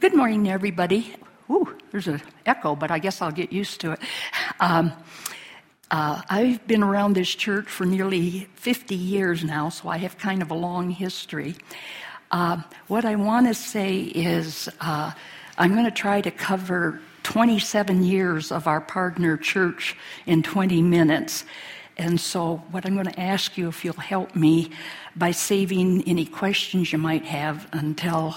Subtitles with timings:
[0.00, 1.12] Good morning, everybody.
[1.50, 4.00] Ooh, there's an echo, but I guess I'll get used to it.
[4.60, 4.92] Um,
[5.90, 10.40] uh, I've been around this church for nearly 50 years now, so I have kind
[10.40, 11.56] of a long history.
[12.30, 15.10] Uh, what I want to say is uh,
[15.58, 19.96] I'm going to try to cover 27 years of our partner church
[20.26, 21.44] in 20 minutes.
[21.96, 24.70] And so, what I'm going to ask you, if you'll help me
[25.16, 28.36] by saving any questions you might have until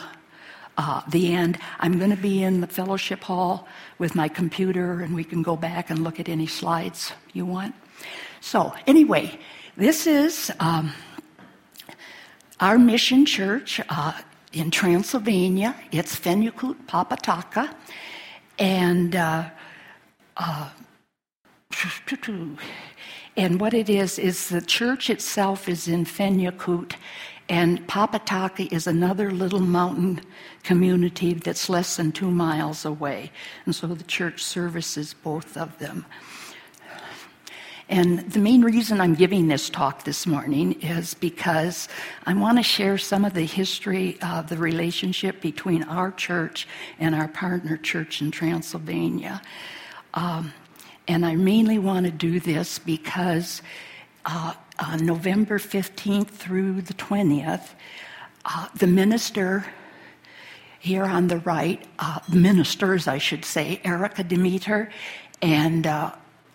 [0.82, 3.67] uh, the end, I'm going to be in the fellowship hall
[3.99, 7.76] with my computer, and we can go back and look at any slides you want.
[8.39, 9.39] So, anyway,
[9.77, 10.91] this is um,
[12.59, 14.13] our mission church uh,
[14.53, 15.75] in Transylvania.
[15.91, 17.70] It's Fenyőkút Palpataka.
[18.58, 19.50] And uh,
[20.38, 20.70] uh
[23.38, 26.95] and what it is, is the church itself is in Fenyőkút,
[27.50, 30.22] and Palpataka is another little mountain
[30.63, 33.31] community that's less than two miles away.
[33.66, 36.06] And so the church services both of them.
[37.89, 41.89] And the main reason I'm giving this talk this morning is because
[42.25, 47.14] I want to share some of the history of the relationship between our church and
[47.14, 49.42] our partner church in Transylvania.
[50.14, 50.53] Um,
[51.05, 53.61] and I mainly want to do this because
[54.25, 57.69] uh, on November 15th through the 20th,
[58.45, 59.66] uh, the minister
[60.80, 64.89] here on the right, uh, ministers, I should say, Erica Demeter
[65.42, 66.11] and uh,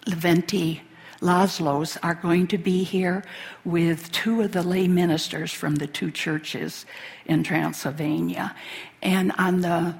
[0.07, 0.81] Levente
[1.21, 3.25] Laszlos are going to be here
[3.65, 6.87] with two of the lay ministers from the two churches
[7.25, 8.55] in Transylvania.
[9.03, 9.95] And on the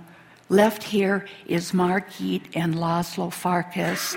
[0.49, 4.17] left here is Margit and Laszlo Farkas.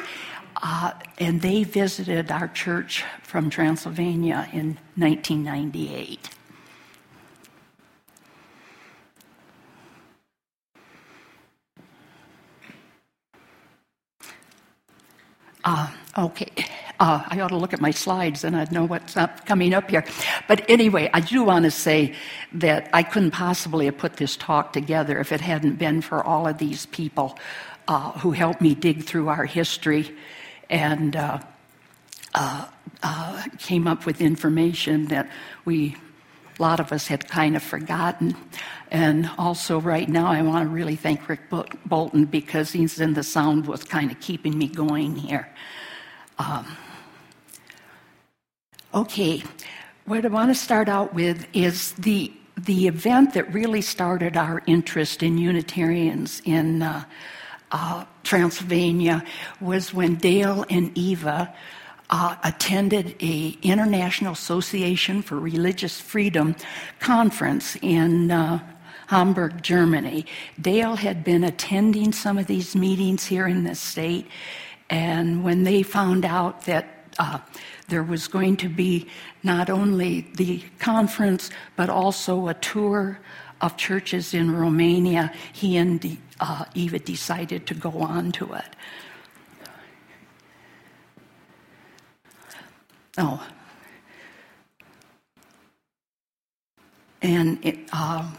[0.56, 6.30] Uh, and they visited our church from Transylvania in 1998.
[15.64, 16.52] Uh, okay.
[17.00, 19.90] Uh, I ought to look at my slides and I'd know what's up, coming up
[19.90, 20.04] here.
[20.48, 22.16] But anyway, I do want to say
[22.54, 26.48] that I couldn't possibly have put this talk together if it hadn't been for all
[26.48, 27.38] of these people
[27.88, 30.14] uh, who helped me dig through our history
[30.70, 31.40] and uh,
[32.34, 32.66] uh,
[33.04, 35.30] uh came up with information that
[35.66, 35.96] we,
[36.58, 38.36] a lot of us, had kind of forgotten.
[38.92, 41.50] And also, right now, I want to really thank Rick
[41.86, 45.48] Bolton because he's in the sound was kind of keeping me going here.
[46.40, 46.66] Um,
[48.92, 49.44] Okay,
[50.06, 54.64] what I want to start out with is the the event that really started our
[54.66, 57.04] interest in Unitarians in uh,
[57.72, 59.24] uh, Transylvania
[59.62, 61.54] was when Dale and Eva
[62.10, 66.56] uh, attended a International Association for Religious Freedom
[67.00, 68.60] conference in uh,
[69.08, 70.26] Hamburg, Germany.
[70.60, 74.28] Dale had been attending some of these meetings here in the state,
[74.90, 77.40] and when they found out that uh,
[77.90, 79.08] there was going to be
[79.44, 83.20] not only the conference, but also a tour
[83.62, 85.32] of churches in Romania.
[85.54, 88.76] He and uh, Eva decided to go on to it.
[93.18, 93.46] Oh.
[97.22, 98.34] And it, um,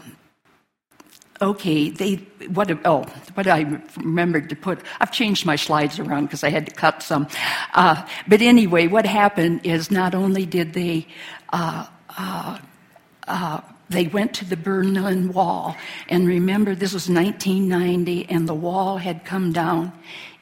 [1.39, 2.15] okay, they,
[2.47, 3.03] what, oh,
[3.35, 7.03] what I remembered to put, I've changed my slides around because I had to cut
[7.03, 7.27] some.
[7.75, 11.05] Uh, but anyway, what happened is not only did they,
[11.53, 11.85] uh,
[12.17, 12.57] uh,
[13.27, 13.61] uh
[13.91, 15.75] they went to the Berlin Wall,
[16.09, 19.91] and remember this was 1990, and the wall had come down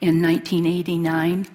[0.02, 1.48] in 1989.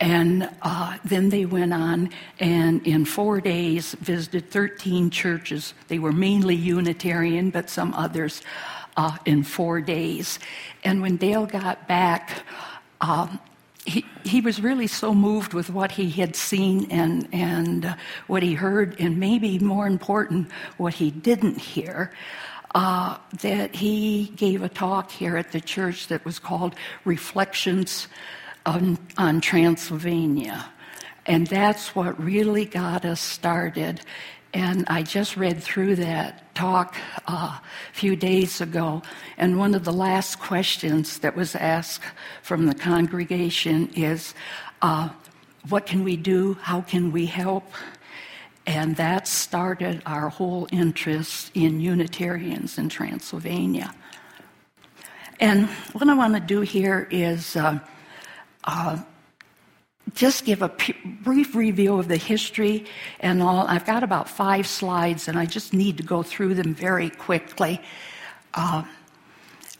[0.00, 2.08] And uh, then they went on
[2.38, 5.74] and in four days visited 13 churches.
[5.88, 8.40] They were mainly Unitarian, but some others
[8.96, 10.38] uh, in four days.
[10.84, 12.44] And when Dale got back,
[13.02, 13.38] um,
[13.86, 17.96] he, he was really so moved with what he had seen and, and uh,
[18.26, 22.12] what he heard, and maybe more important, what he didn't hear.
[22.72, 28.06] Uh, that he gave a talk here at the church that was called Reflections
[28.64, 30.66] on, on Transylvania.
[31.26, 34.02] And that's what really got us started.
[34.52, 36.96] And I just read through that talk
[37.28, 37.62] uh, a
[37.92, 39.02] few days ago,
[39.38, 42.04] and one of the last questions that was asked
[42.42, 44.34] from the congregation is
[44.82, 45.10] uh,
[45.68, 46.54] What can we do?
[46.62, 47.64] How can we help?
[48.66, 53.94] And that started our whole interest in Unitarians in Transylvania.
[55.38, 57.56] And what I want to do here is.
[57.56, 57.78] Uh,
[58.64, 58.98] uh,
[60.14, 60.72] just give a
[61.22, 62.86] brief review of the history
[63.20, 63.66] and all.
[63.66, 67.80] I've got about five slides, and I just need to go through them very quickly.
[68.54, 68.84] Uh,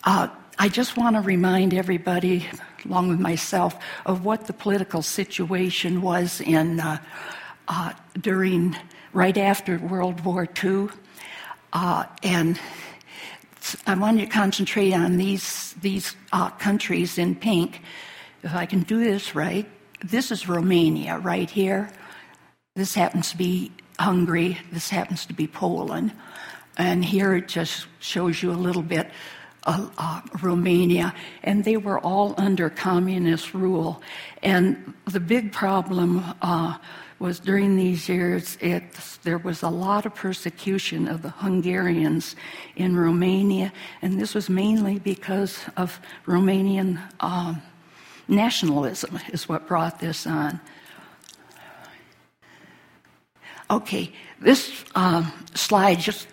[0.04, 0.28] uh,
[0.58, 2.46] I just want to remind everybody,
[2.84, 3.76] along with myself,
[4.06, 6.98] of what the political situation was in uh,
[7.68, 8.76] uh, during
[9.12, 10.88] right after World War II,
[11.72, 12.60] uh, and
[13.86, 17.82] I want to concentrate on these these uh, countries in pink.
[18.42, 19.68] If I can do this right,
[20.04, 21.90] this is Romania right here.
[22.76, 24.58] This happens to be Hungary.
[24.72, 26.12] This happens to be Poland.
[26.78, 29.10] And here it just shows you a little bit
[29.64, 31.14] of uh, Romania.
[31.42, 34.02] And they were all under communist rule.
[34.42, 36.78] And the big problem uh,
[37.18, 38.82] was during these years, it,
[39.24, 42.34] there was a lot of persecution of the Hungarians
[42.76, 43.72] in Romania.
[44.00, 47.60] And this was mainly because of Romanian um,
[48.30, 50.60] nationalism, is what brought this on.
[53.70, 56.26] Okay, this um, slide just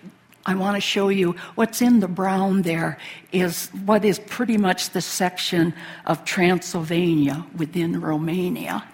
[0.47, 2.97] I want to show you what's in the brown there
[3.33, 5.73] is what is pretty much the section
[6.05, 8.87] of Transylvania within Romania.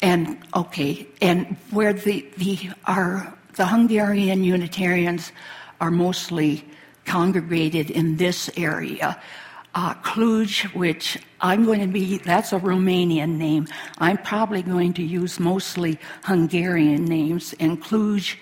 [0.00, 5.30] And okay, and where the the are the Hungarian Unitarians
[5.78, 6.64] are mostly
[7.04, 9.20] congregated in this area
[9.76, 13.68] uh, Cluj, which I'm going to be, that's a Romanian name.
[13.98, 18.36] I'm probably going to use mostly Hungarian names, and Cluj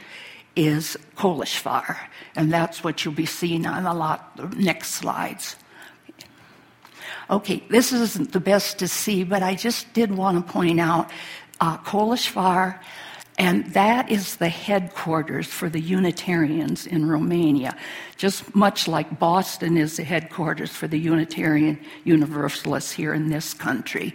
[0.54, 1.96] is Kolozsvár,
[2.36, 5.56] and that's what you'll be seeing on a lot of next slides.
[7.28, 11.10] Okay, this isn't the best to see, but I just did want to point out
[11.60, 12.78] uh, Kolozsvár
[13.36, 17.76] and that is the headquarters for the Unitarians in Romania,
[18.16, 24.14] just much like Boston is the headquarters for the Unitarian Universalists here in this country.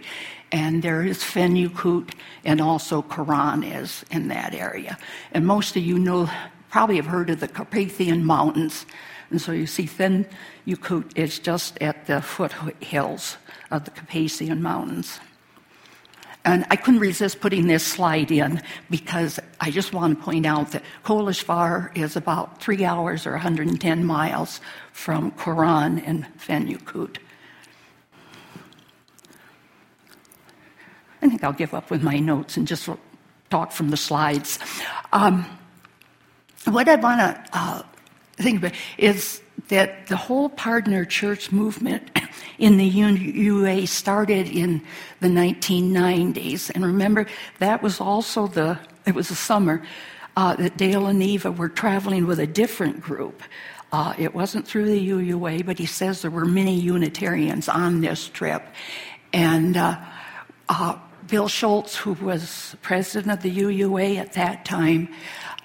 [0.52, 2.14] And there is Fenyőkút
[2.44, 4.98] and also Korond is in that area.
[5.32, 6.28] And most of you know,
[6.70, 8.86] probably have heard of the Carpathian Mountains.
[9.30, 13.36] And so you see Fenyőkút is just at the foothills
[13.70, 15.20] of the Carpathian Mountains.
[16.44, 20.72] And I couldn't resist putting this slide in because I just want to point out
[20.72, 24.60] that Kolozsvár is about three hours or 110 miles
[24.92, 27.18] from Korond and Fenyőkút.
[31.22, 32.88] I think I'll give up with my notes and just
[33.50, 34.58] talk from the slides.
[35.12, 35.44] Um,
[36.64, 37.82] what I want to uh,
[38.36, 42.10] think about is that the whole partner church movement
[42.58, 44.82] in the UUA started in
[45.20, 46.70] the 1990s.
[46.74, 47.26] And remember,
[47.58, 49.82] that was also the, it was the summer
[50.36, 53.42] uh, that Dale and Eva were traveling with a different group.
[53.92, 58.28] Uh, it wasn't through the UUA, but he says there were many Unitarians on this
[58.28, 58.62] trip.
[59.32, 59.98] And uh,
[60.68, 65.14] uh Bill Schultz, who was president of the UUA at that time,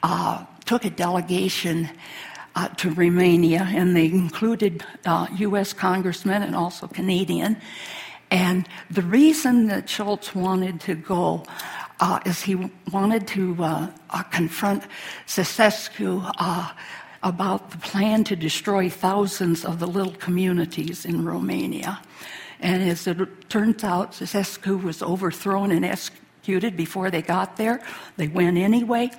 [0.03, 1.89] uh, took a delegation
[2.55, 5.73] uh, to Romania, and they included uh, U.S.
[5.73, 7.57] congressmen and also Canadian.
[8.31, 11.45] And the reason that Schultz wanted to go
[11.99, 14.83] uh, is he wanted to uh, uh, confront
[15.27, 16.71] Ceausescu uh,
[17.23, 22.01] about the plan to destroy thousands of the little communities in Romania.
[22.59, 27.81] And as it turns out, Ceausescu was overthrown and executed before they got there.
[28.17, 29.11] They went anyway.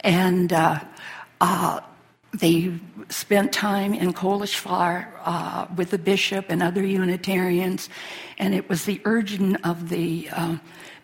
[0.00, 0.80] And uh,
[1.40, 1.80] uh,
[2.32, 2.72] they
[3.08, 7.88] spent time in Kolozsvár uh, with the bishop and other Unitarians,
[8.38, 10.56] and it was the urging of the uh,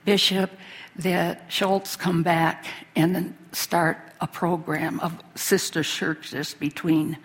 [0.04, 0.50] bishop
[0.96, 2.64] that Schultz come back
[2.96, 7.18] and start a program of sister churches between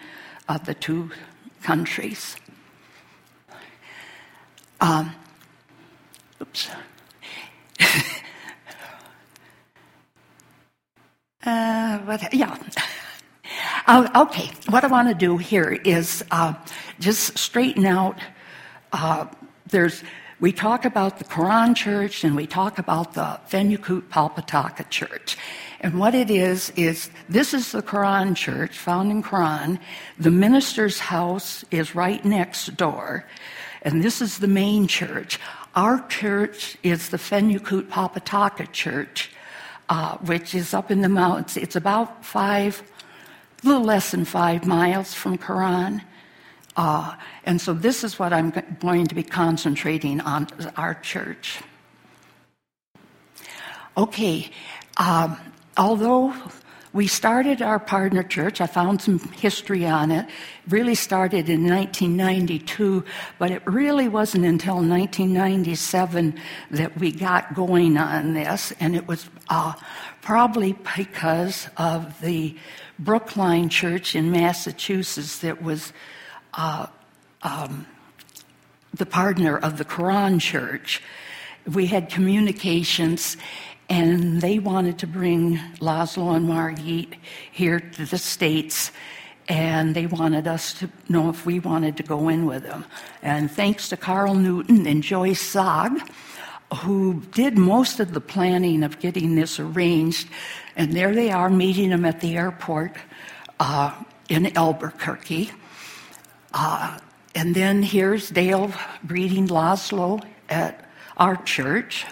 [0.48, 1.10] uh, the two
[1.64, 2.36] countries.
[4.82, 5.16] Um,
[6.42, 6.70] oops.
[11.46, 12.58] uh, what, yeah.
[13.86, 16.54] Uh, okay, what I want to do here is uh,
[17.02, 18.18] just straighten out.
[18.94, 19.26] Uh,
[19.68, 20.04] there's
[20.40, 25.38] we talk about the Korond Church and we talk about the Fenyőkút Palpataka Church.
[25.82, 29.80] And what it is, is this is the Korond Church found in Korond.
[30.18, 33.26] The minister's house is right next door.
[33.82, 35.40] And this is the main church.
[35.76, 39.30] Our church is the Fenyőkút Palpataka Church,
[39.90, 41.58] uh, which is up in the mountains.
[41.58, 42.82] It's about five
[43.64, 46.02] a little less than five miles from Korond.
[46.76, 47.16] Uh,
[47.46, 51.62] and so this is what I'm going to be concentrating on our church.
[53.96, 54.50] Okay,
[54.98, 55.38] um,
[55.78, 56.34] although
[56.94, 60.28] we started our partner church, I found some history on it,
[60.68, 63.04] really started in 1992,
[63.40, 69.28] but it really wasn't until 1997 that we got going on this, and it was
[69.50, 69.74] uh,
[70.22, 72.56] probably because of the
[73.00, 75.94] Brookline Church in Massachusetts that was
[76.54, 76.86] uh,
[77.42, 77.88] um,
[78.94, 81.02] the partner of the Korond Church.
[81.66, 83.36] We had communications,
[83.90, 87.16] and they wanted to bring Laszlo and Margit
[87.52, 88.92] here to the States,
[89.48, 92.86] and they wanted us to know if we wanted to go in with them.
[93.22, 96.00] And thanks to Carl Newton and Joyce Zog,
[96.78, 100.28] who did most of the planning of getting this arranged,
[100.76, 102.96] and there they are meeting them at the airport
[103.60, 103.94] uh,
[104.30, 105.52] in Albuquerque.
[106.54, 106.98] Uh,
[107.36, 108.72] and then here's Dale
[109.06, 112.06] greeting Laszlo at our church.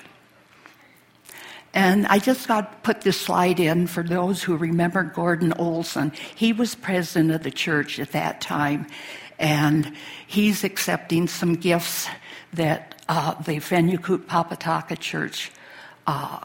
[1.74, 6.12] And I just got put this slide in for those who remember Gordon Olson.
[6.36, 8.88] He was president of the church at that time,
[9.40, 9.94] and
[10.28, 12.08] he's accepting some gifts
[12.54, 15.52] that uh, the Fenyőkút Palpataka Church
[16.08, 16.40] uh,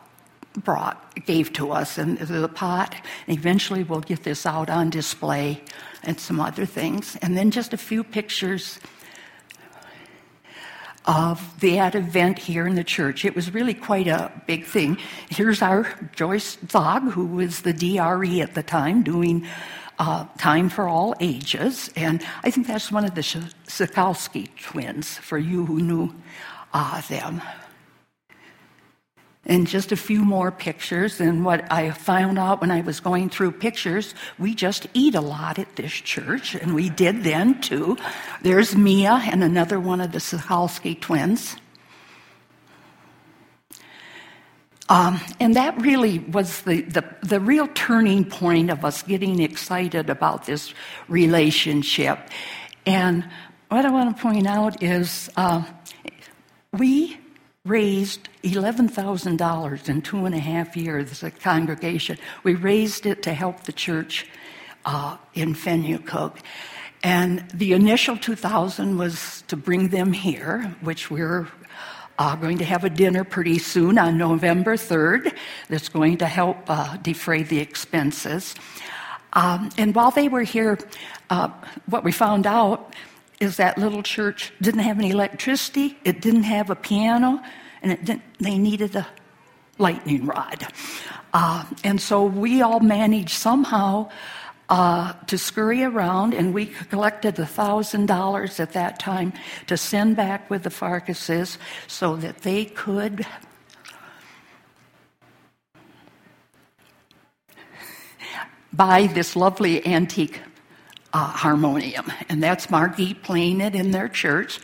[0.57, 2.95] brought, gave to us, and the pot.
[3.27, 5.63] And eventually, we'll get this out on display
[6.05, 7.17] and some other things.
[7.21, 8.79] And then just a few pictures
[11.07, 13.25] of that event here in the church.
[13.25, 14.99] It was really quite a big thing.
[15.31, 19.47] Here's our Joyce Zog, who was the DRE at the time, doing
[19.99, 21.91] uh, Time for All Ages.
[21.97, 26.15] And I think that's one of the Sikowski twins, for you who knew
[26.73, 27.41] uh, them
[29.47, 31.21] and just a few more pictures.
[31.21, 35.21] And what I found out when I was going through pictures, we just eat a
[35.21, 37.97] lot at this church, and we did then too.
[38.43, 41.57] There's Mia and another one of the Sahalski twins.
[44.89, 50.09] Um, and that really was the, the, the, real turning point of us getting excited
[50.09, 50.73] about this
[51.09, 52.21] relationship.
[52.87, 53.29] And
[53.69, 55.65] what I want to point out is uh,
[56.73, 57.19] we
[57.67, 62.17] raised $11,000 in two and a half years as a congregation.
[62.45, 64.27] We raised it to help the church
[64.85, 66.39] uh, in Fenyőkút.
[67.03, 71.49] And the initial 2000 was to bring them here, which we're
[72.19, 75.37] uh, going to have a dinner pretty soon on November 3rd
[75.69, 78.55] that's going to help uh, defray the expenses.
[79.35, 80.79] Um, and while they were here,
[81.29, 81.51] uh,
[81.87, 82.95] what we found out
[83.41, 87.43] is that little church didn't have any electricity, it didn't have a piano,
[87.83, 89.07] and it they needed a
[89.79, 90.67] lightning rod.
[91.33, 94.09] Uh, and so we all managed somehow
[94.69, 99.33] uh, to scurry around, and we collected $1,000 at that time
[99.67, 103.27] to send back with the Farkases so that they could
[108.73, 110.41] buy this lovely antique
[111.17, 112.13] uh, harmonium.
[112.29, 114.61] And that's Margie playing it in their church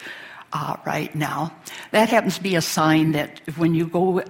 [0.53, 1.51] uh, right now.
[1.93, 4.23] That happens to be a sign that when you go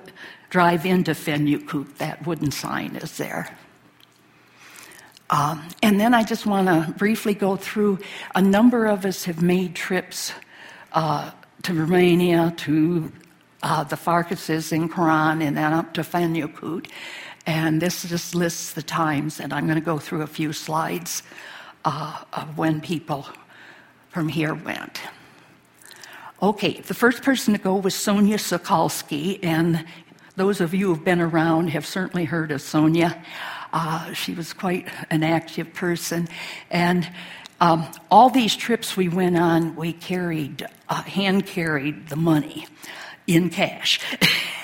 [0.48, 3.58] drive into Fenyőkút, that wooden sign is there.
[5.30, 7.98] Um, and then I just want to briefly go through
[8.36, 10.32] a number of us have made trips
[10.92, 13.10] uh, to Romania, to
[13.64, 16.86] uh, the Farkases in Korond, and then up to Fenyőkút.
[17.46, 21.24] And this just lists the times, and I'm going to go through a few slides
[21.84, 23.26] uh, of when people
[24.10, 25.00] from here went.
[26.42, 29.84] Okay, the first person to go was Sonia Sokolsky, and
[30.36, 33.22] those of you who've been around have certainly heard of Sonia.
[33.72, 36.28] Uh, she was quite an active person,
[36.70, 37.08] and
[37.60, 42.66] um, all these trips we went on, we carried, uh, hand carried the money
[43.26, 44.00] in cash.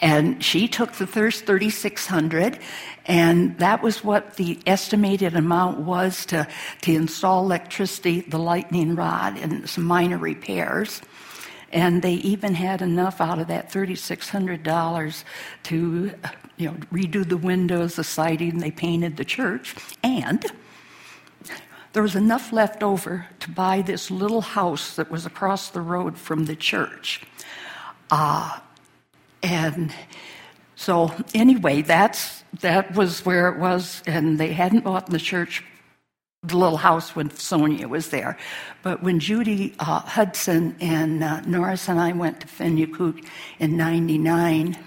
[0.00, 2.58] and she took the first 3600
[3.08, 6.46] and that was what the estimated amount was to,
[6.82, 11.00] to install electricity, the lightning rod, and some minor repairs.
[11.72, 15.24] And they even had enough out of that $3,600
[15.64, 16.10] to
[16.58, 19.74] you know, redo the windows, the siding, they painted the church.
[20.02, 20.44] And
[21.94, 26.18] there was enough left over to buy this little house that was across the road
[26.18, 27.22] from the church.
[28.10, 28.58] Uh,
[29.42, 29.92] and
[30.78, 35.64] so, anyway, that's, that was where it was, and they hadn't bought the church,
[36.44, 38.38] the little house when Sonia was there.
[38.84, 43.26] But when Judy uh, Hudson and uh, Norris and I went to Fenyőkút
[43.58, 44.78] in 99,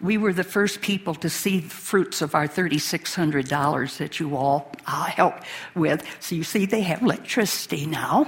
[0.00, 4.72] we were the first people to see the fruits of our $3,600 that you all
[4.86, 6.06] uh, helped with.
[6.20, 8.26] So you see, they have electricity now,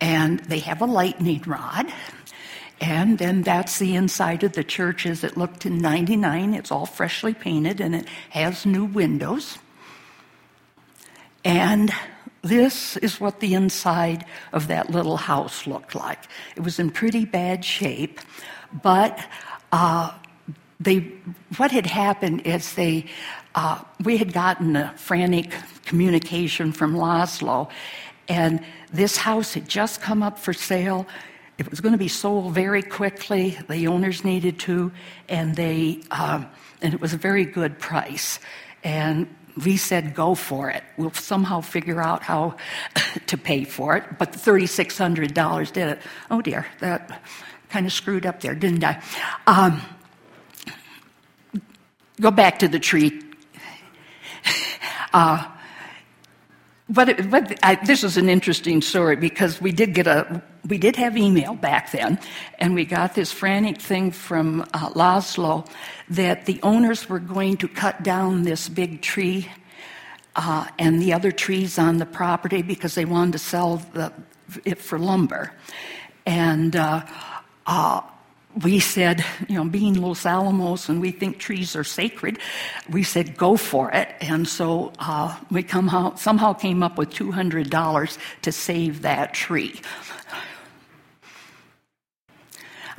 [0.00, 1.86] and they have a lightning rod.
[2.84, 6.52] And then that's the inside of the church as it looked in 99.
[6.52, 9.56] It's all freshly painted and it has new windows.
[11.46, 11.90] And
[12.42, 16.24] this is what the inside of that little house looked like.
[16.56, 18.20] It was in pretty bad shape,
[18.82, 19.18] but
[19.72, 20.12] uh,
[20.78, 21.10] they,
[21.56, 23.06] what had happened is they,
[23.54, 25.54] uh, we had gotten a frantic
[25.86, 27.70] communication from Laszlo.
[28.28, 28.62] And
[28.92, 31.06] this house had just come up for sale.
[31.56, 33.56] It was going to be sold very quickly.
[33.68, 34.90] The owners needed to,
[35.28, 36.48] and they um,
[36.82, 38.38] and it was a very good price.
[38.82, 39.34] And
[39.64, 40.82] we said, go for it.
[40.96, 42.56] We'll somehow figure out how
[43.26, 44.18] to pay for it.
[44.18, 45.98] But the $3,600 did it.
[46.30, 47.22] Oh dear, that
[47.70, 49.02] kind of screwed up there, didn't I?
[49.46, 49.80] Um,
[52.20, 53.20] go back to the tree.
[55.12, 55.48] Uh,
[56.88, 60.96] but, but I, this is an interesting story because we did get a we did
[60.96, 62.18] have email back then,
[62.58, 65.68] and we got this frantic thing from uh, Laszlo
[66.08, 69.50] that the owners were going to cut down this big tree
[70.36, 74.10] uh, and the other trees on the property because they wanted to sell the,
[74.64, 75.52] it for lumber,
[76.26, 76.76] and.
[76.76, 77.04] Uh,
[77.66, 78.02] uh
[78.62, 82.38] we said, you know, being Los Alamos and we think trees are sacred,
[82.88, 84.08] we said, go for it.
[84.20, 89.80] And so uh, we come out, somehow came up with $200 to save that tree.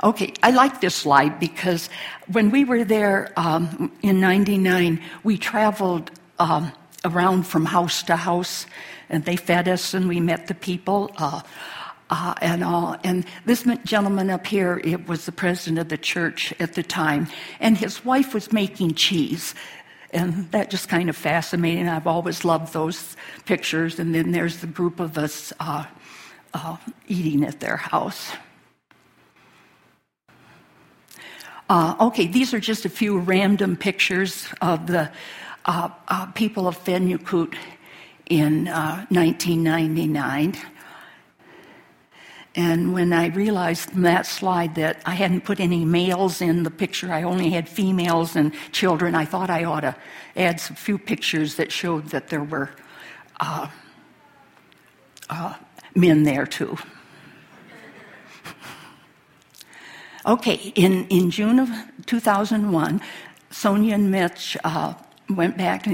[0.02, 1.88] Okay, I like this slide because
[2.30, 6.70] when we were there um, in 99, we traveled um,
[7.04, 8.66] around from house to house
[9.08, 11.10] and they fed us and we met the people.
[11.16, 11.40] Uh,
[12.10, 12.96] uh, and all.
[13.04, 17.28] And this gentleman up here, it was the president of the church at the time,
[17.60, 19.54] and his wife was making cheese.
[20.12, 21.88] And that just kind of fascinating.
[21.88, 23.98] I've always loved those pictures.
[23.98, 25.84] And then there's the group of us uh,
[26.54, 26.76] uh,
[27.08, 28.32] eating at their house.
[31.68, 35.10] Uh, okay, these are just a few random pictures of the
[35.64, 37.56] uh, uh, people of Fenyőkút
[38.30, 40.54] in 1999.
[42.56, 46.70] And when I realized from that slide that I hadn't put any males in the
[46.70, 49.94] picture, I only had females and children, I thought I ought to
[50.36, 52.70] add some few pictures that showed that there were
[53.40, 53.68] uh,
[55.28, 55.54] uh,
[55.94, 56.78] men there too.
[60.26, 61.68] okay, in, in June of
[62.06, 63.02] 2001,
[63.50, 64.94] Sonia and Mitch uh,
[65.28, 65.86] went back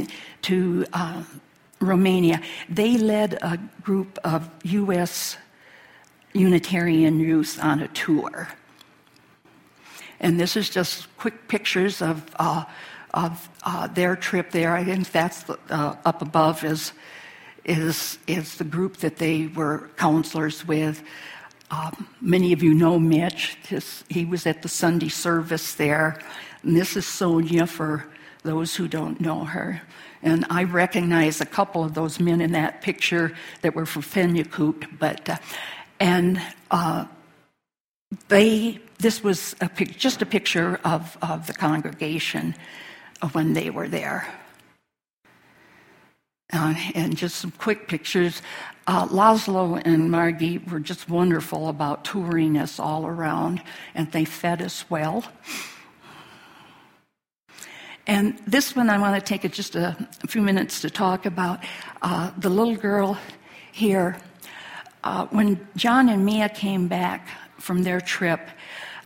[0.42, 1.24] to uh,
[1.80, 2.40] Romania.
[2.68, 5.38] They led a group of U.S.
[6.32, 8.48] Unitarian youth on a tour.
[10.20, 12.64] And this is just quick pictures of, uh,
[13.12, 14.74] of uh, their trip there.
[14.74, 16.92] I think that's uh, up above is,
[17.64, 21.02] is, is the group that they were counselors with.
[21.70, 23.56] Um, many of you know Mitch.
[23.66, 26.20] His, he was at the Sunday service there.
[26.62, 28.06] And this is Sonia for
[28.42, 29.82] those who don't know her.
[30.22, 34.98] And I recognize a couple of those men in that picture that were from Fenyőkút,
[34.98, 35.36] but uh,
[36.02, 37.04] and uh,
[38.26, 42.56] they, this was a, just a picture of, of the congregation
[43.30, 44.26] when they were there.
[46.52, 48.42] Uh, and just some quick pictures.
[48.88, 53.62] Uh, Laszlo and Margie were just wonderful about touring us all around,
[53.94, 55.24] and they fed us well.
[58.08, 61.60] And this one I want to take just a few minutes to talk about.
[62.02, 63.16] Uh, the little girl
[63.70, 64.16] here
[65.04, 68.40] uh, when John and Mia came back from their trip,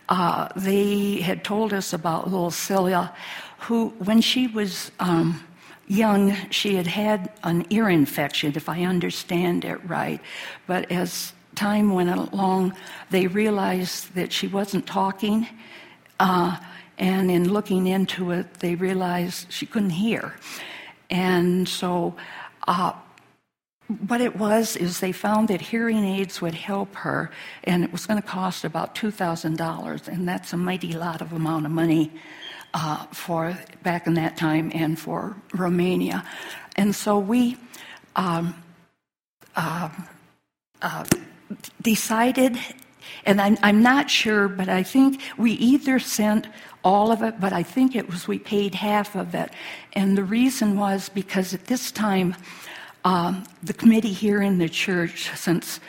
[0.09, 3.13] uh, they had told us about little Celia,
[3.59, 5.43] who, when she was um,
[5.87, 10.21] young, she had had an ear infection, if I understand it right.
[10.65, 12.73] But as time went along,
[13.09, 15.47] they realized that she wasn't talking.
[16.19, 16.57] Uh,
[16.97, 20.35] and in looking into it, they realized she couldn't hear.
[21.09, 22.15] And so
[22.67, 22.93] uh,
[24.07, 27.31] what it was is they found that hearing aids would help her,
[27.63, 31.65] and it was going to cost about $2,000, and that's a mighty lot of amount
[31.65, 32.11] of money
[32.73, 36.25] uh, for back in that time and for Romania.
[36.75, 37.57] And so we
[38.17, 38.53] um,
[39.55, 39.89] uh,
[40.81, 41.05] uh,
[41.81, 42.59] decided,
[43.25, 46.47] and I'm, I'm not sure, but I think we either sent
[46.83, 49.51] all of it, but I think it was we paid half of it.
[49.93, 52.35] And the reason was because at this time,
[53.07, 55.79] um, the committee here in the church, since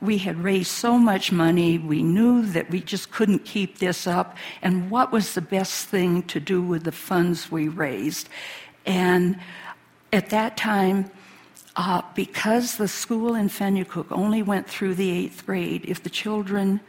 [0.00, 4.36] we had raised so much money, we knew that we just couldn't keep this up,
[4.60, 8.28] and what was the best thing to do with the funds we raised?
[8.84, 9.38] And
[10.12, 11.12] at that time,
[11.76, 16.80] uh, because the school in Fenyőkút only went through the eighth grade, if the children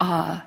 [0.00, 0.40] uh,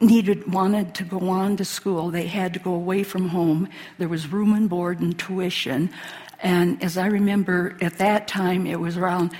[0.00, 3.70] needed wanted to go on to school, they had to go away from home.
[3.96, 5.88] There was room and board and tuition,
[6.42, 9.32] and as I remember, at that time, it was around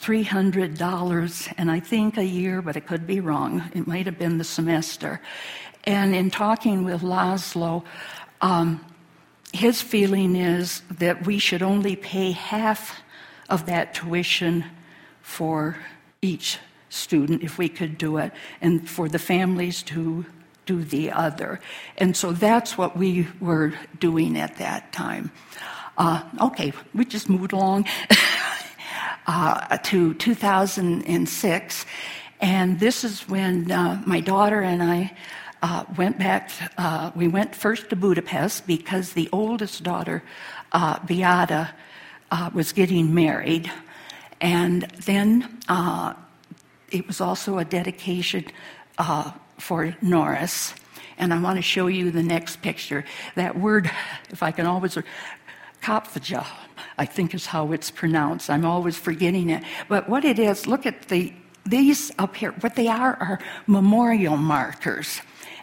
[0.00, 3.70] $300, and I think a year, but it could be wrong.
[3.74, 5.20] It might have been the semester.
[5.84, 7.84] And in talking with Laszlo,
[8.40, 8.84] um,
[9.52, 13.00] his feeling is that we should only pay half
[13.48, 14.64] of that tuition
[15.22, 15.76] for
[16.20, 16.58] each
[16.90, 20.24] student if we could do it, and for the families to
[20.66, 21.60] do the other.
[21.96, 25.30] And so that's what we were doing at that time.
[25.98, 27.84] Uh, okay, we just moved along
[29.26, 31.86] uh, to 2006,
[32.40, 35.12] and this is when uh, my daughter and I
[35.60, 36.52] uh, went back.
[36.78, 40.22] Uh, we went first to Budapest because the oldest daughter,
[40.70, 41.74] uh, Beata,
[42.54, 43.68] was getting married,
[44.40, 45.58] and then
[46.92, 48.44] it was also a dedication
[48.98, 50.74] uh, for Norris.
[51.20, 53.04] And I want to show you the next picture.
[53.34, 53.90] That word,
[54.30, 54.96] if I can always,
[55.82, 56.46] Kopfaja,
[56.96, 58.50] I think is how it's pronounced.
[58.50, 59.62] I'm always forgetting it.
[59.88, 61.32] But what it is, look at the
[61.64, 62.52] these up here.
[62.60, 65.20] What they are are memorial markers.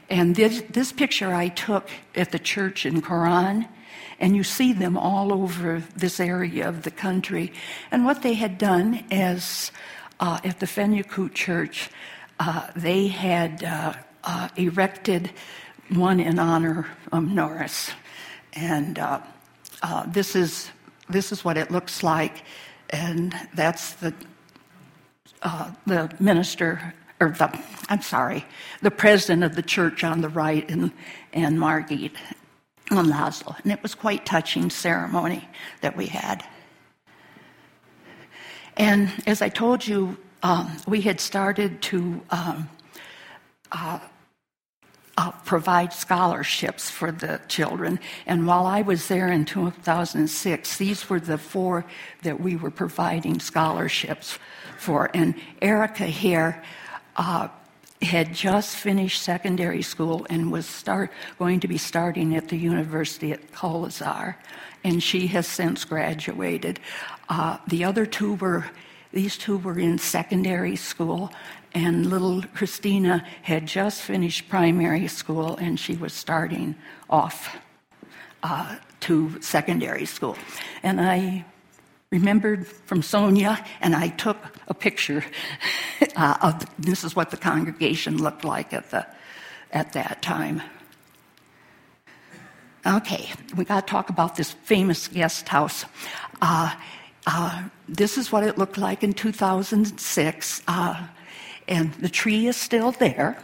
[0.09, 3.67] And this, this picture I took at the church in Korond,
[4.19, 7.51] and you see them all over this area of the country.
[7.91, 9.71] And what they had done is
[10.19, 11.89] uh, at the Fenyőkút Church,
[12.39, 15.31] uh, they had uh, uh, erected
[15.89, 17.91] one in honor of Norris.
[18.53, 18.99] And
[19.81, 20.69] uh, uh, this, is,
[21.09, 22.43] this is what it looks like.
[22.89, 24.13] And that's the,
[25.85, 27.59] the minister, or the,
[27.89, 28.45] I'm sorry,
[28.81, 30.91] the president of the church on the right, and,
[31.33, 32.11] and Margit
[32.91, 33.57] on Laszlo.
[33.63, 35.47] And it was quite touching ceremony
[35.81, 36.45] that we had.
[38.77, 42.69] And as I told you, um, we had started to um,
[43.71, 43.99] uh, uh,
[45.45, 47.99] provide scholarships for the children.
[48.25, 51.85] And while I was there in 2006, these were the four
[52.23, 54.37] that we were providing scholarships
[54.77, 55.09] for.
[55.13, 56.63] And Erica here
[57.15, 57.47] uh,
[58.01, 63.31] had just finished secondary school and was start, going to be starting at the university
[63.31, 64.35] at Kolozsvár
[64.85, 66.79] and she has since graduated.
[67.27, 68.65] Uh, the other two were,
[69.11, 71.31] these two were in secondary school,
[71.75, 76.73] and little Christina had just finished primary school and she was starting
[77.09, 77.57] off
[78.43, 80.37] uh, to secondary school.
[80.83, 81.45] And I
[82.11, 84.37] remembered from Sonia, and I took
[84.69, 85.23] a picture
[86.15, 89.05] uh, of the, this is what the congregation looked like at, the,
[89.71, 90.61] at that time.
[92.85, 95.85] Okay, we got to talk about this famous guest house.
[96.41, 96.73] Uh,
[97.27, 101.07] uh, this is what it looked like in 2006, uh,
[101.67, 103.37] and the tree is still there.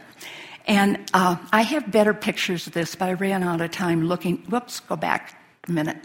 [0.68, 4.38] And uh, I have better pictures of this, but I ran out of time looking.
[4.50, 5.98] Whoops, go back a minute.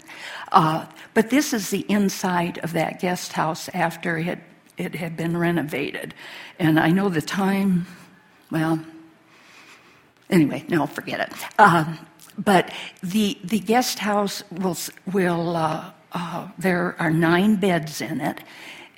[0.50, 4.38] Uh, but this is the inside of that guest house after it,
[4.79, 6.14] it had been renovated.
[6.59, 7.87] And I know the time,
[8.50, 8.81] well,
[10.31, 11.61] anyway, no, forget it.
[11.61, 11.98] Um,
[12.38, 14.76] but the, the guest house will,
[15.12, 18.40] will uh, uh, there are nine beds in it,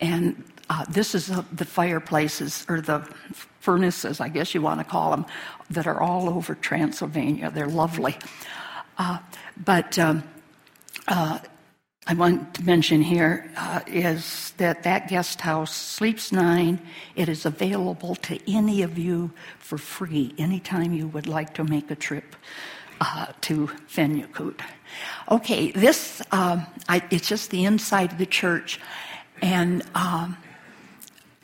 [0.00, 3.00] and uh, this is the fireplaces, or the
[3.60, 5.24] furnaces, I guess you want to call them,
[5.70, 7.50] that are all over Transylvania.
[7.50, 8.16] They're lovely.
[8.98, 9.18] Uh,
[9.64, 10.22] but um,
[11.06, 11.38] uh,
[12.06, 16.80] I want to mention here uh, is that that guest house sleeps nine.
[17.16, 21.90] It is available to any of you for free anytime you would like to make
[21.90, 22.34] a trip
[23.00, 24.60] uh, to Fenyőkút.
[25.30, 28.80] Okay, this, um, I, it's just the inside of the church.
[29.42, 30.36] And um,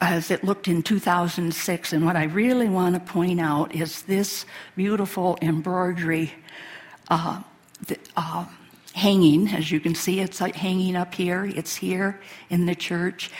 [0.01, 4.45] as it looked in 2006, and what I really want to point out is this
[4.77, 6.33] beautiful embroidery
[7.09, 7.43] uh,
[7.87, 8.47] the, uh,
[8.95, 9.49] hanging.
[9.49, 13.31] As you can see, it's hanging up here, it's here in the church.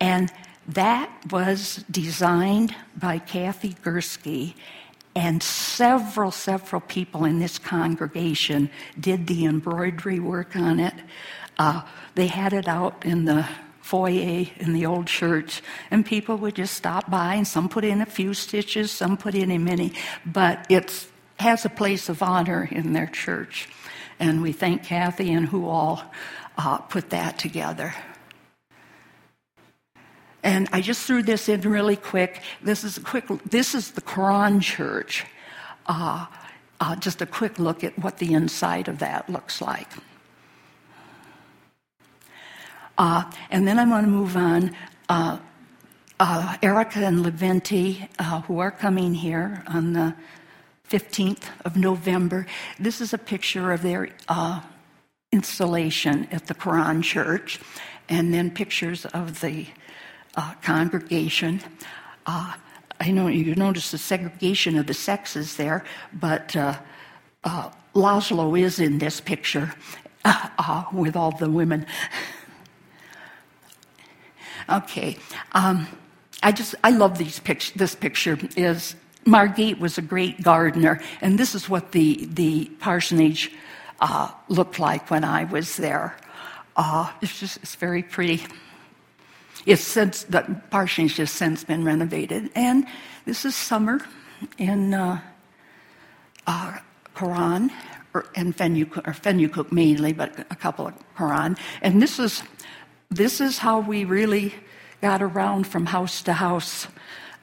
[0.00, 0.32] And
[0.68, 4.54] that was designed by Kathy Gursky
[5.14, 10.94] and several, several people in this congregation did the embroidery work on it.
[11.58, 11.82] Uh,
[12.14, 13.46] they had it out in the
[13.82, 18.00] foyer in the old church, and people would just stop by, and some put in
[18.00, 19.92] a few stitches, some put in a many,
[20.24, 21.06] but it
[21.38, 23.68] has a place of honor in their church.
[24.18, 26.02] And we thank Kathy and who all
[26.56, 27.94] uh, put that together.
[30.44, 32.42] And I just threw this in really quick.
[32.62, 33.26] This is a quick.
[33.44, 35.24] This is the Korond Church.
[35.86, 36.26] Uh,
[36.80, 39.88] uh, just a quick look at what the inside of that looks like.
[42.98, 44.74] Uh, and then I want to move on.
[45.08, 45.38] Uh,
[46.20, 50.14] uh, Erica and Levente, uh, who are coming here on the
[50.88, 52.46] 15th of November,
[52.78, 54.08] this is a picture of their
[55.32, 57.58] installation at the Korond Church,
[58.08, 59.66] and then pictures of the
[60.36, 61.60] uh, congregation.
[62.26, 62.54] Uh,
[63.00, 66.78] I know you notice the segregation of the sexes there, but uh,
[67.44, 69.74] uh Laszlo is in this picture
[70.24, 71.86] uh, uh, with all the women.
[74.68, 75.16] okay.
[75.52, 75.86] Um,
[76.42, 81.38] I just, I love these pic- this picture is Margit was a great gardener, and
[81.38, 83.52] this is what the, the parsonage
[84.00, 86.16] uh, looked like when I was there.
[86.76, 88.44] Uh, it's just, it's very pretty.
[89.64, 92.86] It's since, the parsonage has since been renovated, and
[93.24, 94.00] this is summer
[94.58, 95.20] in uh,
[96.46, 96.78] uh,
[98.14, 101.58] or in Fenyuk, or Fenyőkút mainly, but a couple of Korond.
[101.80, 102.42] And this is,
[103.12, 104.54] this is how we really
[105.00, 106.86] got around from house to house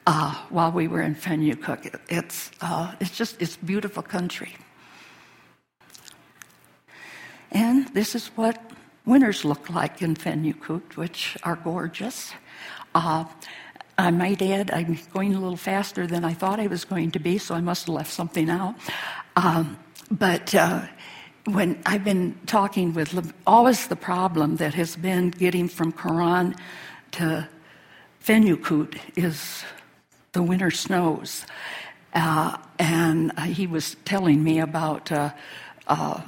[0.06, 1.94] uh, while we were in Fenyőkút.
[2.08, 4.56] It's, uh, it's just, it's beautiful country.
[7.52, 8.58] And this is what
[9.04, 12.32] winters look like in Fenyőkút, which are gorgeous.
[12.94, 13.24] Uh,
[13.98, 17.18] I might add, I'm going a little faster than I thought I was going to
[17.18, 18.74] be, so I must have left something out.
[19.36, 19.78] Um,
[20.10, 20.86] but uh,
[21.54, 26.58] when I've been talking with, always the problem that has been getting from Korond
[27.12, 27.48] to
[28.22, 29.64] Fenyőkút is
[30.32, 31.46] the winter snows.
[32.14, 35.30] Uh, and uh, he was telling me about uh,
[35.86, 36.20] uh,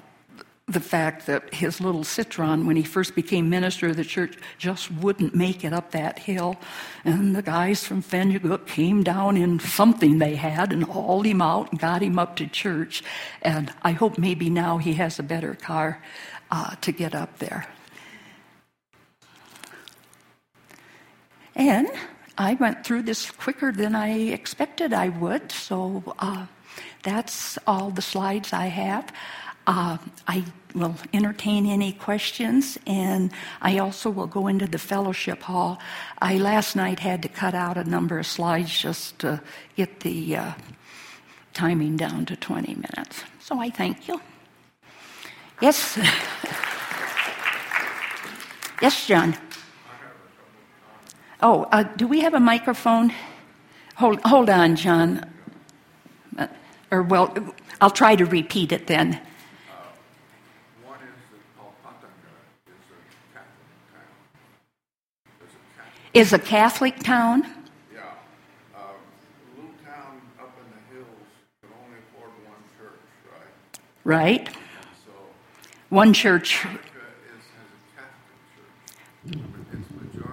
[0.69, 4.91] the fact that his little Citroën, when he first became minister of the church, just
[4.93, 6.57] wouldn't make it up that hill.
[7.05, 11.71] And the guys from Fenyőkút came down in something they had and hauled him out
[11.73, 13.03] and got him up to church.
[13.43, 16.01] And I hope maybe now he has a better car
[16.51, 17.67] uh, to get up there.
[21.57, 21.89] And
[22.39, 26.47] I went through this quicker than I expected I would, so uh,
[27.03, 29.13] that's all the slides I have.
[29.67, 30.45] Uh, I
[30.75, 35.79] will entertain any questions, and I also will go into the fellowship hall.
[36.21, 39.41] I last night had to cut out a number of slides just to
[39.77, 40.53] get the uh,
[41.55, 43.23] timing down to 20 minutes.
[43.41, 44.21] So I thank you.
[45.61, 45.97] Yes.
[48.83, 49.37] yes, John.
[51.41, 53.13] Oh, uh, do we have a microphone?
[53.97, 55.31] Hold, hold on, John.
[56.37, 56.47] Uh,
[56.91, 57.35] or, well,
[57.81, 59.21] I'll try to repeat it then.
[66.15, 67.43] Is a Catholic town.
[67.93, 68.01] Yeah.
[68.75, 68.79] Uh,
[69.57, 71.09] little town up in the hills
[71.61, 73.49] can only afford one church, right?
[74.05, 74.49] Right.
[75.05, 75.13] So,
[75.89, 76.65] one church.
[76.65, 78.33] America is, has a Catholic
[80.13, 80.33] church.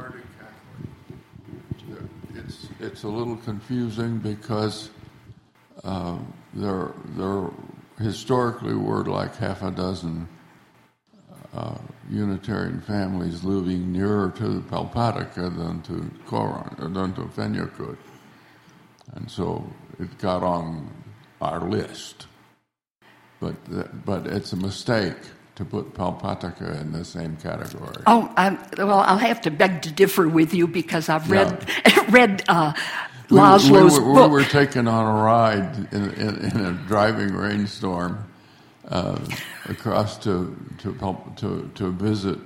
[2.80, 4.90] it's a little confusing because
[5.84, 6.18] uh,
[6.54, 7.50] there, there
[8.00, 10.28] historically were like half a dozen
[11.54, 11.76] uh,
[12.10, 17.98] Unitarian families living nearer to Palpataka than to Korond, or than to Fenyőkút.
[19.16, 19.66] And so
[20.00, 20.90] it got on
[21.42, 22.28] our list.
[23.40, 23.56] But,
[24.06, 25.16] but it's a mistake
[25.56, 28.04] to put Palpataka in the same category.
[28.06, 32.06] Oh, I'm, well, I'll have to beg to differ with you because I've read yeah.
[32.10, 32.74] read uh,
[33.30, 34.32] Laszlo's we, we, we, book.
[34.32, 38.29] We were taken on a ride in, in, in a driving rainstorm
[38.90, 39.20] uh,
[39.66, 40.94] across to to
[41.38, 42.40] to, to visit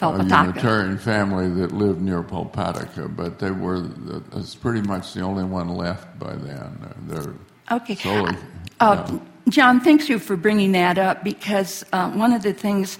[0.00, 3.88] a Unitarian family that lived near Palpataka, but they were
[4.32, 6.94] it's pretty much the only one left by then.
[7.06, 7.34] They're
[7.70, 7.94] okay.
[7.94, 8.36] Solely,
[8.80, 9.18] uh, yeah.
[9.48, 12.98] John, thanks you for bringing that up because uh, one of the things,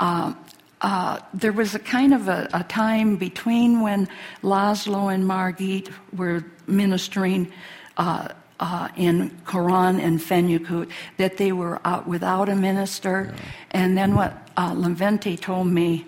[0.00, 0.34] uh,
[0.80, 4.08] uh, there was a kind of a, a, time between when
[4.42, 7.50] Laszlo and Margit were ministering
[7.96, 8.28] uh,
[8.60, 13.32] uh, in Korond and Fenyőkút that they were out without a minister.
[13.34, 13.82] Yeah.
[13.82, 16.06] And then what uh, Levente told me,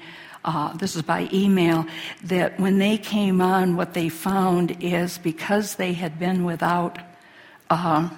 [0.79, 1.85] this is by email,
[2.25, 6.99] that when they came on, what they found is because they had been without
[7.71, 8.09] uh,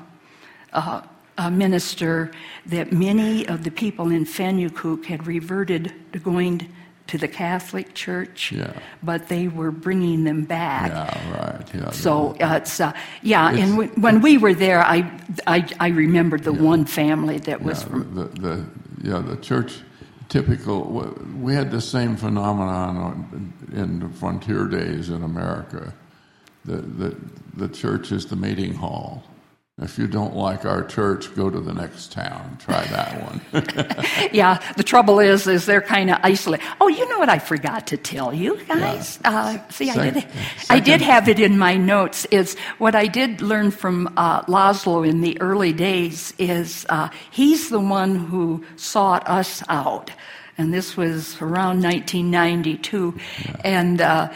[0.72, 2.30] uh, minister
[2.66, 6.68] that many of the people in Fenyőkút had reverted to going
[7.08, 8.72] to the Catholic Church, yeah.
[9.02, 10.90] but they were bringing them back.
[10.90, 11.74] Yeah, right.
[11.74, 12.92] Yeah, so uh, it's uh,
[13.22, 15.10] yeah, it's, and w- when we were there, I
[15.46, 16.62] I, I remembered the yeah.
[16.62, 18.64] one family that was yeah, from the, the
[19.02, 19.80] yeah the church.
[20.28, 20.84] Typical.
[21.40, 25.94] We had the same phenomenon in the frontier days in America.
[26.66, 27.16] The the
[27.56, 29.24] the church is the meeting hall
[29.80, 32.58] if you don't like our church, go to the next town.
[32.58, 33.40] Try that one.
[34.32, 36.66] yeah, the trouble is, is they're kind of isolated.
[36.80, 39.20] Oh, you know what I forgot to tell you guys?
[39.22, 39.30] Yeah.
[39.30, 40.26] Uh, see, second, I did,
[40.70, 42.24] I did have it in my notes.
[42.26, 47.68] Is what I did learn from uh, Laszlo in the early days is uh, he's
[47.68, 50.10] the one who sought us out,
[50.56, 53.14] and this was around 1992,
[53.44, 53.56] yeah.
[53.64, 54.28] and uh,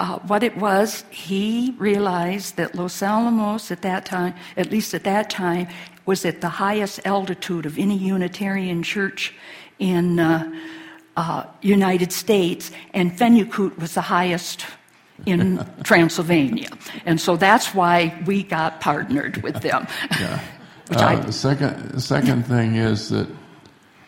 [0.00, 5.04] uh, what it was, he realized that Los Alamos at that time, at least at
[5.04, 5.68] that time,
[6.06, 9.34] was at the highest altitude of any Unitarian church
[9.78, 10.50] in uh,
[11.16, 14.64] uh, United States, and Fenyőkút was the highest
[15.26, 16.70] in Transylvania.
[17.04, 19.86] And so that's why we got partnered with them.
[20.18, 20.40] Yeah.
[20.90, 23.28] Uh, the second, the second thing is that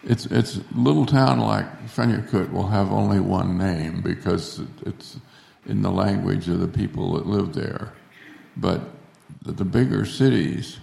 [0.02, 5.20] it's it's a little town like Fenyőkút will have only one name because it's
[5.66, 7.92] in the language of the people that live there.
[8.56, 8.80] But
[9.42, 10.78] the, the bigger cities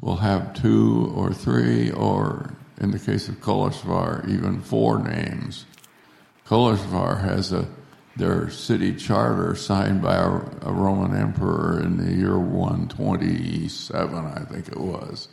[0.00, 5.66] will have two or three, or in the case of Kolozsvár, even four names.
[6.46, 7.68] Kolozsvár has a
[8.16, 10.28] their city charter signed by a,
[10.62, 15.28] a, Roman emperor in the year 127, I think it was.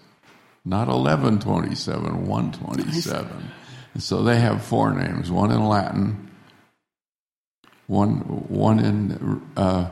[0.65, 3.51] Not 1127, 127.
[3.93, 6.30] And so they have four names one in Latin,
[7.91, 9.89] one, one in uh,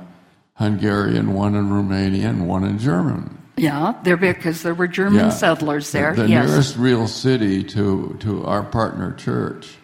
[0.54, 3.38] Hungarian, one in Romanian, one in German.
[3.58, 5.30] Yeah, there because there were German yeah.
[5.30, 6.16] settlers there.
[6.16, 6.48] The, the yes.
[6.48, 9.76] nearest real city to, to our partner church,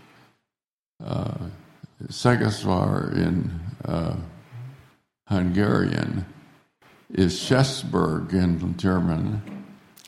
[1.04, 1.36] uh,
[2.08, 4.16] Segesvar in uh,
[5.28, 6.26] Hungarian,
[7.10, 9.42] is Schäßburg in German,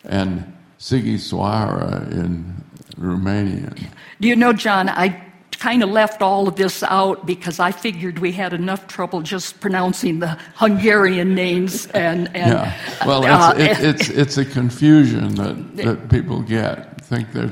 [0.06, 2.64] and Sighisoara in
[2.98, 3.90] Romanian.
[4.22, 5.27] Do you know, John, I
[5.60, 9.60] kind of left all of this out because I figured we had enough trouble just
[9.60, 12.28] pronouncing the Hungarian names and.
[12.36, 13.06] and yeah.
[13.06, 17.02] Well, it's, uh, it, it's, it's a confusion that, that people get.
[17.02, 17.52] Think they're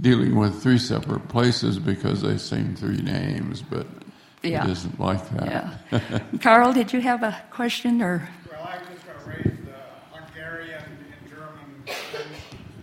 [0.00, 3.86] dealing with three separate places because they sing three names, but
[4.42, 4.64] yeah.
[4.64, 5.78] it isn't like that.
[5.90, 6.20] Yeah.
[6.40, 8.28] Carl, did you have a question or?
[8.50, 10.82] Well, I was going to raise the Hungarian
[11.22, 11.84] and German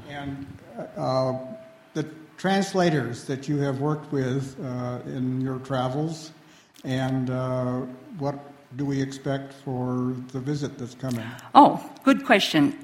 [0.10, 0.48] and
[0.98, 1.38] uh,
[1.94, 2.04] the
[2.42, 6.32] translators that you have worked with uh, in your travels,
[6.84, 7.82] and uh,
[8.18, 8.36] what
[8.78, 11.24] do we expect for the visit that's coming?
[11.54, 12.76] Oh, good question,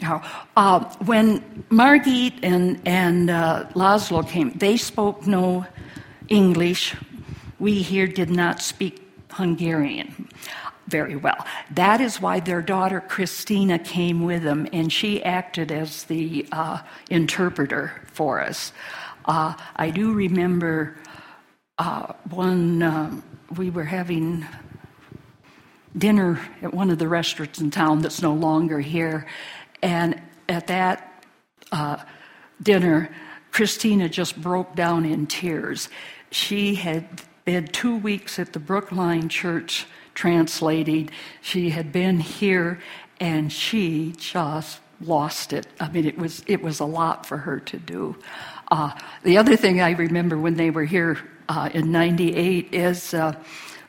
[0.55, 1.41] uh, when
[1.71, 5.65] Margit and, and uh, Laszlo came, they spoke no
[6.29, 6.95] English.
[7.57, 10.29] We here did not speak Hungarian
[10.87, 11.47] very well.
[11.71, 16.81] That is why their daughter Christina came with them, and she acted as the uh,
[17.09, 18.71] interpreter for us.
[19.27, 20.95] Uh, I do remember
[21.77, 23.23] uh, one, um,
[23.57, 24.45] we were having
[25.97, 29.27] dinner at one of the restaurants in town that's no longer here.
[29.81, 31.25] And at that
[31.71, 31.97] uh,
[32.61, 33.09] dinner,
[33.51, 35.89] Christina just broke down in tears.
[36.31, 41.09] She had been two weeks at the Brookline Church translating.
[41.41, 42.79] She had been here
[43.19, 45.67] and she just lost it.
[45.79, 48.15] I mean, it was, it was a lot for her to do.
[48.69, 48.91] Uh,
[49.23, 53.33] the other thing I remember when they were here uh, in 98 is uh,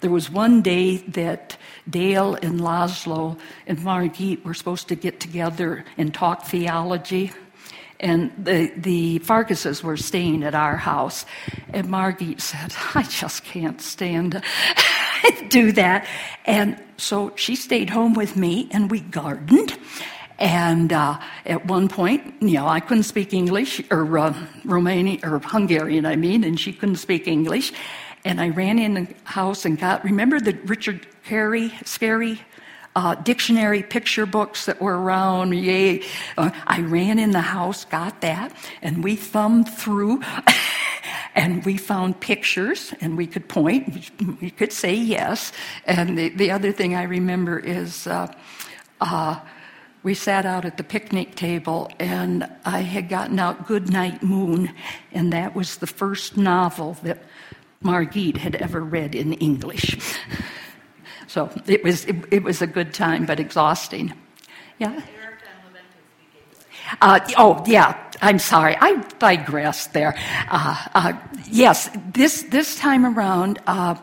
[0.01, 1.57] there was one day that
[1.91, 7.33] Dale and Laszlo and Margit were supposed to get together and talk theology.
[7.99, 11.27] And the, the Farkases were staying at our house.
[11.71, 14.33] And Margit said, I just can't stand
[15.25, 16.07] to do that.
[16.45, 19.77] And so she stayed home with me and we gardened.
[20.39, 24.33] And uh, at one point, you know, I couldn't speak English or uh,
[24.65, 27.73] Romanian or Hungarian, I mean, and she couldn't speak English.
[28.25, 32.39] And I ran in the house and got, remember the Richard Carey, Scarry
[32.99, 35.53] uh, dictionary picture books that were around.
[35.53, 36.03] Yay.
[36.37, 40.21] Uh, I ran in the house, got that, and we thumbed through
[41.37, 45.53] and we found pictures and we could point, we could say yes.
[45.85, 48.35] And the, the other thing I remember is uh,
[49.01, 49.41] uh
[50.03, 54.73] we sat out at the picnic table and I had gotten out Good Night Moon,
[55.13, 57.23] and that was the first novel that
[57.81, 59.97] Margit had ever read in English.
[61.27, 64.13] so it was, it, it, was a good time, but exhausting.
[64.79, 65.01] Yeah?
[67.01, 68.77] Uh, oh, yeah, I'm sorry.
[68.81, 70.15] I digressed there.
[70.49, 71.13] Uh, uh,
[71.51, 73.97] yes, this, this time around, uh,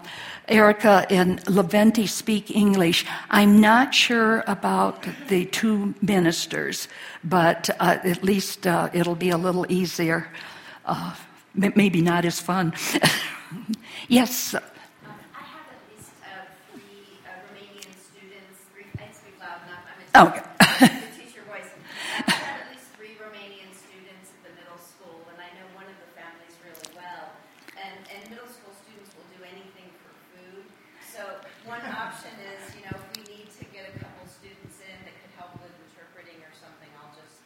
[0.48, 3.06] Erica and Levente speak English.
[3.30, 6.88] I'm not sure about the two ministers,
[7.24, 10.28] but uh, at least uh, it'll be a little easier.
[11.56, 12.74] maybe not as fun.
[14.08, 14.54] yes.
[14.54, 14.62] Um,
[15.34, 18.60] I have at least uh, three uh, Romanian students.
[18.74, 19.82] Three, I speak loud enough.
[19.88, 20.46] I'm a teacher,
[20.84, 21.02] okay.
[21.18, 21.72] teach your voice.
[22.28, 25.88] I have at least three Romanian students at the middle school, and I know one
[25.90, 27.34] of the families really well.
[27.80, 30.68] And, and middle school students will do anything for food.
[31.16, 34.98] So one option is, you know, if we need to get a couple students in
[35.02, 37.42] that could help with interpreting or something, I'll just,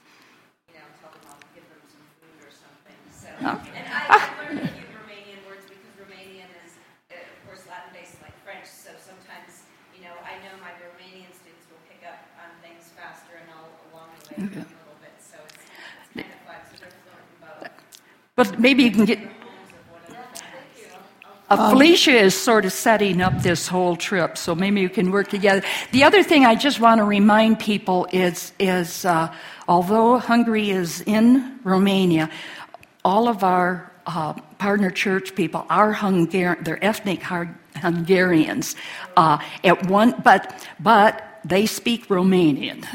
[0.67, 2.99] you know, tell them I'll give them some food or something.
[3.15, 3.79] So, okay.
[3.79, 6.75] and I, I learned a few Romanian words because Romanian is,
[7.13, 8.67] uh, of course, Latin based like French.
[8.67, 9.63] So sometimes,
[9.95, 13.71] you know, I know my Romanian students will pick up on things faster and I'll
[13.93, 15.15] along the way a little bit.
[15.23, 15.63] So it's,
[18.39, 19.19] But maybe you can get.
[21.49, 25.27] Uh, Felicia is sort of setting up this whole trip, so maybe you can work
[25.27, 25.61] together.
[25.91, 29.35] The other thing I just want to remind people is, is uh,
[29.67, 32.29] although Hungary is in Romania,
[33.03, 37.21] all of our uh, partner church people are Hungarian, they're ethnic
[37.75, 38.77] Hungarians.
[39.17, 42.85] Uh, at one, but, but they speak Romanian.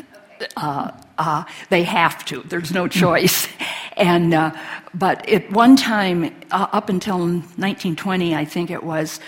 [0.56, 2.40] Uh, uh, they have to.
[2.44, 3.46] There's no choice.
[3.96, 4.52] and uh,
[4.94, 9.20] but at one time, uh, up until 1920, I think it was,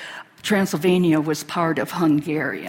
[0.42, 2.68] Transylvania was part of Hungary.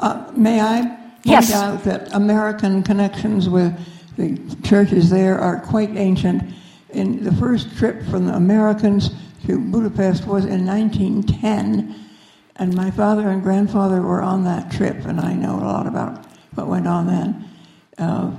[0.00, 1.52] Uh, may I point yes.
[1.52, 3.72] out that American connections with
[4.16, 6.42] the churches there are quite ancient.
[6.90, 9.10] In the first trip from the Americans
[9.46, 11.94] to Budapest was in 1910,
[12.56, 16.24] and my father and grandfather were on that trip, and I know a lot about
[16.54, 17.48] what went on then.
[17.98, 18.32] Uh,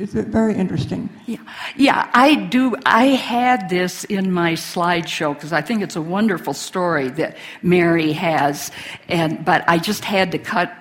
[0.00, 1.10] it's very interesting.
[1.26, 1.38] Yeah,
[1.76, 2.10] yeah.
[2.14, 2.74] I do.
[2.86, 8.12] I had this in my slideshow because I think it's a wonderful story that Mary
[8.12, 8.70] has,
[9.08, 10.72] and but I just had to cut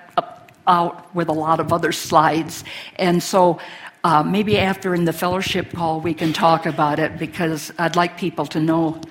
[0.67, 2.63] out with a lot of other slides,
[2.95, 3.59] and so.
[4.01, 8.17] Uh, maybe after in the fellowship call we can talk about it because I'd like
[8.17, 9.01] people to know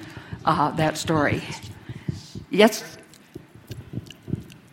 [0.47, 1.43] uh, that story.
[2.49, 2.97] Yes?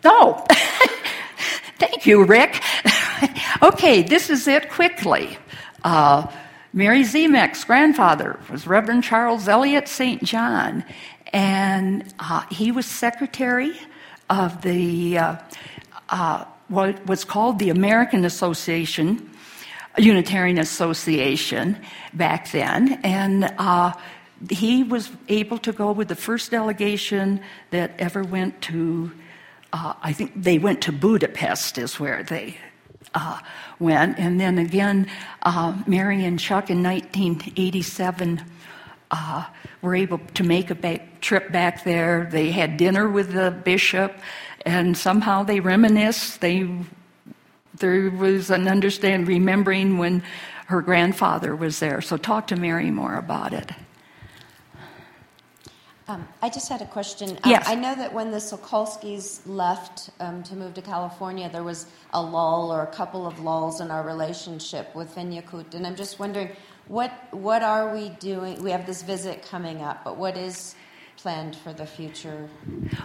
[0.02, 0.42] No.
[1.78, 2.62] Thank you, Rick.
[3.62, 5.38] okay, this is it quickly.
[5.84, 6.26] Uh,
[6.72, 10.22] Mary Zemek's grandfather was Reverend Charles Elliott St.
[10.22, 10.84] John,
[11.32, 13.72] and uh, he was secretary
[14.28, 15.36] of the uh,
[16.08, 19.30] uh, what was called the American Association,
[19.96, 21.78] Unitarian Association
[22.12, 23.92] back then, and uh,
[24.50, 27.40] he was able to go with the first delegation
[27.70, 29.12] that ever went to.
[29.72, 32.58] Uh, I think they went to Budapest, is where they
[33.16, 33.38] uh,
[33.80, 34.18] went.
[34.18, 35.08] And then again,
[35.42, 38.42] uh, Mary and Chuck in 1987
[39.10, 39.46] uh,
[39.82, 42.28] were able to make a trip back there.
[42.30, 44.12] They had dinner with the bishop,
[44.64, 46.40] and somehow they reminisced.
[46.40, 46.68] They
[47.78, 50.22] there was an understand remembering when
[50.66, 52.00] her grandfather was there.
[52.00, 53.70] So talk to Mary more about it.
[56.08, 57.30] Um, I just had a question.
[57.30, 57.64] Um, yes.
[57.66, 62.22] I know that when the Sokolskis left um, to move to California, there was a
[62.22, 65.74] lull or a couple of lulls in our relationship with Fenyőkút.
[65.74, 66.50] And I'm just wondering,
[66.86, 68.62] what, what are we doing?
[68.62, 70.76] We have this visit coming up, but what is
[71.16, 72.48] planned for the future?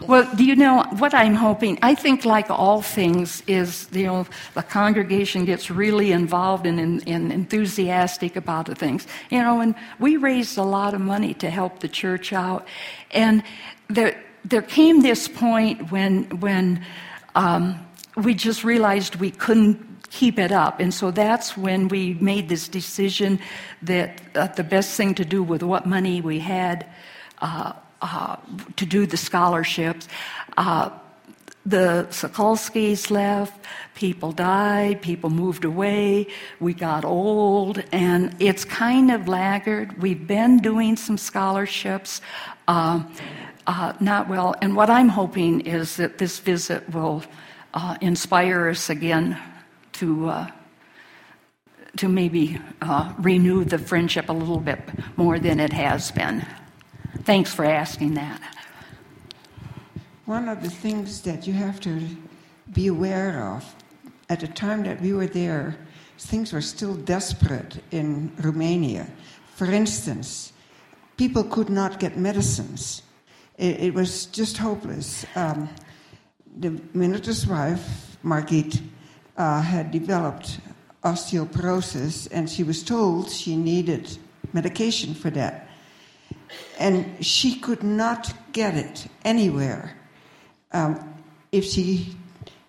[0.07, 1.79] Well, do you know what I'm hoping?
[1.81, 7.07] I think, like all things, is you know the congregation gets really involved and, and,
[7.07, 9.07] and enthusiastic about the things.
[9.29, 12.67] You know, and we raised a lot of money to help the church out,
[13.11, 13.43] and
[13.89, 16.85] there there came this point when when
[17.35, 17.79] um,
[18.17, 20.79] we just realized we couldn't keep it up.
[20.79, 23.39] And so that's when we made this decision
[23.81, 26.85] that uh, the best thing to do with what money we had
[27.41, 28.35] uh, uh,
[28.75, 30.07] to do the scholarships.
[30.57, 30.89] Uh,
[31.65, 36.27] the Sokolskis left, people died, people moved away,
[36.59, 40.01] we got old, and it's kind of laggard.
[40.01, 42.19] We've been doing some scholarships,
[42.67, 43.03] uh,
[43.67, 47.23] uh, not well, and what I'm hoping is that this visit will
[47.75, 49.37] uh, inspire us again
[49.93, 50.29] to.
[50.29, 50.51] Uh,
[51.97, 54.79] to maybe uh, renew the friendship a little bit
[55.17, 56.45] more than it has been.
[57.23, 58.41] Thanks for asking that.
[60.25, 62.01] One of the things that you have to
[62.73, 63.75] be aware of
[64.27, 65.77] at the time that we were there,
[66.17, 69.05] things were still desperate in Romania.
[69.53, 70.53] For instance,
[71.15, 73.03] people could not get medicines.
[73.57, 75.23] It, it was just hopeless.
[75.35, 75.69] Um,
[76.57, 78.81] the minister's wife, Margit,
[79.37, 80.59] uh, had developed
[81.03, 84.17] osteoporosis, and she was told she needed
[84.53, 85.67] medication for that
[86.79, 89.97] and she could not get it anywhere.
[90.71, 91.15] Um,
[91.51, 92.15] if she,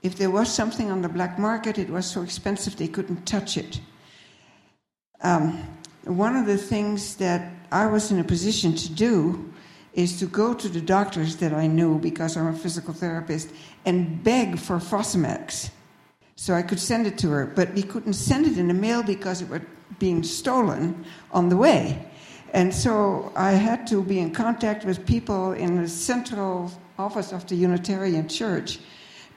[0.03, 3.57] if there was something on the black market, it was so expensive they couldn't touch
[3.57, 3.81] it.
[5.23, 5.63] Um,
[6.05, 9.53] one of the things that I was in a position to do
[9.95, 13.51] is to go to the doctors that I knew because I'm a physical therapist
[13.85, 15.71] and beg for Fosamax
[16.35, 17.47] so I could send it to her.
[17.47, 19.61] But we couldn't send it in the mail because it was
[19.99, 22.05] being stolen on the way.
[22.53, 27.47] And so I had to be in contact with people in the central office of
[27.47, 28.79] the Unitarian Church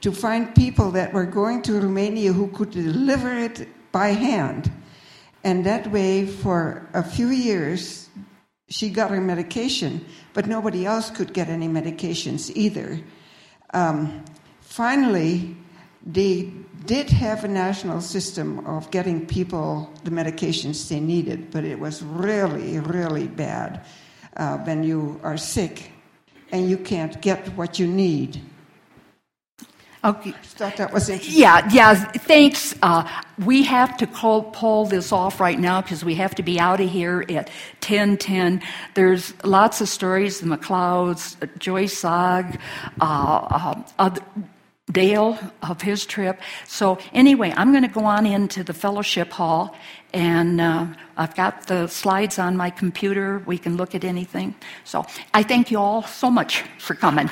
[0.02, 4.70] to find people that were going to Romania who could deliver it by hand.
[5.42, 8.10] And that way, for a few years,
[8.68, 10.04] she got her medication,
[10.34, 13.00] but nobody else could get any medications either.
[13.72, 14.24] Um,
[14.60, 15.56] finally,
[16.04, 16.52] they
[16.86, 22.02] did have a national system of getting people the medications they needed, but it was
[22.02, 23.84] really, really bad
[24.36, 25.90] uh, when you are sick
[26.52, 28.40] and you can't get what you need.
[30.04, 30.30] Okay.
[30.30, 31.40] I thought that was interesting.
[31.40, 32.76] Yeah, yeah, thanks.
[32.80, 33.08] Uh,
[33.44, 36.80] we have to call, pull this off right now because we have to be out
[36.80, 37.48] of here at
[37.82, 38.62] 1010.
[38.94, 42.60] There's lots of stories, the McLeods, Joyce Sog,
[43.00, 44.16] uh, uh,
[44.92, 46.40] Dale of his trip.
[46.66, 49.74] So anyway, I'm going to go on into the fellowship hall
[50.12, 53.42] and uh, I've got the slides on my computer.
[53.46, 54.54] We can look at anything.
[54.84, 57.28] So I thank you all so much for coming.